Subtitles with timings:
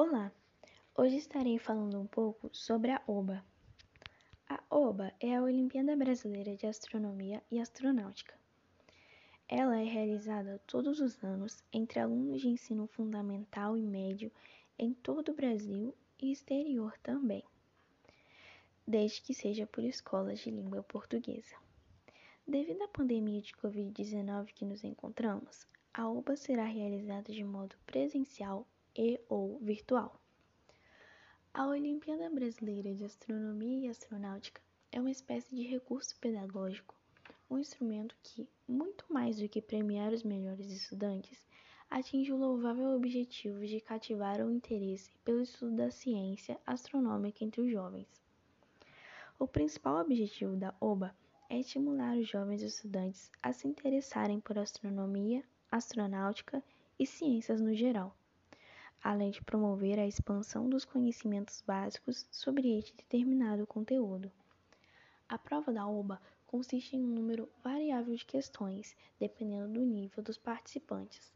[0.00, 0.32] Olá!
[0.96, 3.44] Hoje estarei falando um pouco sobre a OBA.
[4.48, 8.38] A OBA é a Olimpíada Brasileira de Astronomia e Astronáutica.
[9.48, 14.30] Ela é realizada todos os anos entre alunos de ensino fundamental e médio
[14.78, 15.92] em todo o Brasil
[16.22, 17.42] e exterior também,
[18.86, 21.56] desde que seja por escolas de língua portuguesa.
[22.46, 28.64] Devido à pandemia de Covid-19 que nos encontramos, a OBA será realizada de modo presencial
[28.98, 30.20] e ou virtual.
[31.54, 36.96] A Olimpíada Brasileira de Astronomia e Astronáutica é uma espécie de recurso pedagógico,
[37.48, 41.46] um instrumento que, muito mais do que premiar os melhores estudantes,
[41.88, 47.70] atinge o louvável objetivo de cativar o interesse pelo estudo da ciência astronômica entre os
[47.70, 48.08] jovens.
[49.38, 51.14] O principal objetivo da OBA
[51.48, 56.62] é estimular os jovens estudantes a se interessarem por astronomia, astronáutica
[56.98, 58.17] e ciências no geral
[59.02, 64.30] além de promover a expansão dos conhecimentos básicos sobre este determinado conteúdo.
[65.28, 70.38] A prova da OBA consiste em um número variável de questões, dependendo do nível dos
[70.38, 71.32] participantes.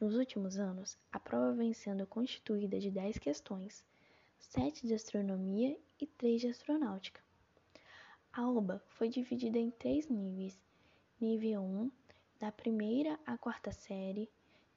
[0.00, 3.84] Nos últimos anos, a prova vem sendo constituída de 10 questões,
[4.38, 7.20] 7 de astronomia e 3 de astronáutica.
[8.32, 10.60] A OBA foi dividida em três níveis:
[11.20, 11.90] nível 1,
[12.38, 14.30] da primeira à quarta série,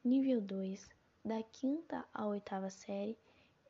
[0.04, 0.90] nível 2,
[1.24, 3.16] da quinta à oitava série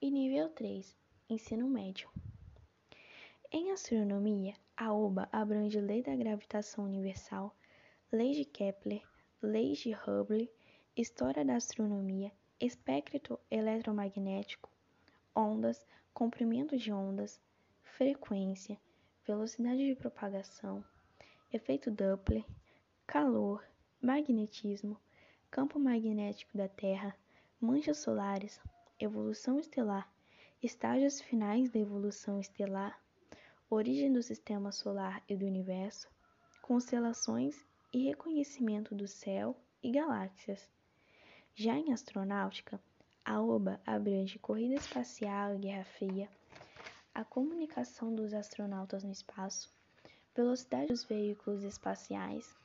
[0.02, 0.96] e nível 3,
[1.30, 2.10] ensino médio.
[3.52, 7.54] Em astronomia, a OBA abrange lei da gravitação universal,
[8.10, 9.04] lei de Kepler,
[9.42, 10.50] leis de Hubble,
[10.96, 14.70] história da astronomia, espectro eletromagnético,
[15.36, 17.38] ondas, comprimento de ondas,
[17.84, 18.80] frequência,
[19.28, 20.82] velocidade de propagação,
[21.52, 22.46] efeito Doppler,
[23.06, 23.62] calor,
[24.02, 24.98] magnetismo,
[25.50, 27.14] campo magnético da Terra,
[27.62, 28.60] manchas solares,
[29.00, 30.12] evolução estelar,
[30.64, 33.00] estágios finais da evolução estelar,
[33.70, 36.10] origem do sistema solar e do universo,
[36.60, 37.64] constelações
[37.94, 40.68] e reconhecimento do céu e galáxias.
[41.54, 42.82] Já em astronáutica,
[43.24, 46.28] a OBA abrange corrida espacial e guerra fria,
[47.14, 49.72] a comunicação dos astronautas no espaço,
[50.36, 52.56] velocidade dos veículos espaciais,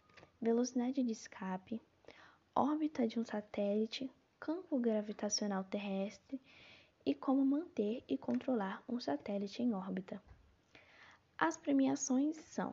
[0.41, 1.83] velocidade de escape,
[2.55, 4.11] órbita de um satélite,
[4.47, 6.41] campo gravitacional terrestre
[7.05, 10.23] e como manter e controlar um satélite em órbita.
[11.37, 12.73] As premiações são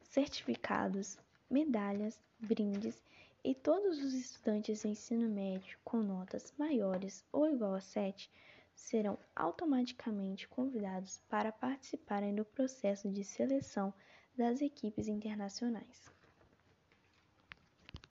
[0.00, 1.18] certificados,
[1.50, 2.98] medalhas, brindes
[3.44, 8.32] e todos os estudantes de ensino médio com notas maiores ou igual a 7
[8.74, 13.92] serão automaticamente convidados para participarem do processo de seleção
[14.34, 16.10] das equipes internacionais.